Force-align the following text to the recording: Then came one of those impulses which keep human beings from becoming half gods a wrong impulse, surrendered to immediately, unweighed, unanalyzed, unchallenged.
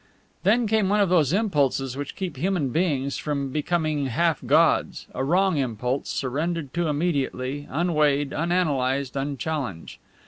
Then 0.41 0.65
came 0.65 0.89
one 0.89 0.99
of 0.99 1.09
those 1.09 1.31
impulses 1.31 1.95
which 1.95 2.15
keep 2.15 2.35
human 2.35 2.69
beings 2.69 3.17
from 3.19 3.51
becoming 3.51 4.07
half 4.07 4.43
gods 4.43 5.05
a 5.13 5.23
wrong 5.23 5.57
impulse, 5.57 6.09
surrendered 6.09 6.73
to 6.73 6.87
immediately, 6.87 7.67
unweighed, 7.69 8.31
unanalyzed, 8.31 9.15
unchallenged. 9.15 9.99